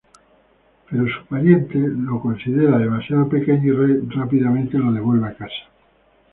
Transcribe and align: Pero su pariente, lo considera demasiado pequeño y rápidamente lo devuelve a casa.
Pero 0.89 1.05
su 1.07 1.27
pariente, 1.27 1.75
lo 1.77 2.19
considera 2.19 2.79
demasiado 2.79 3.29
pequeño 3.29 3.85
y 3.85 3.99
rápidamente 4.09 4.79
lo 4.79 4.91
devuelve 4.91 5.27
a 5.27 5.35
casa. 5.37 5.67